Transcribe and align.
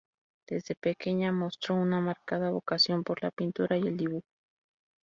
Desde 0.47 0.73
pequeña 0.73 1.31
mostró 1.31 1.75
una 1.75 1.99
marcada 2.01 2.49
vocación 2.49 3.03
por 3.03 3.21
la 3.21 3.29
pintura 3.29 3.77
y 3.77 3.81
el 3.81 3.97
dibujo. 3.97 4.25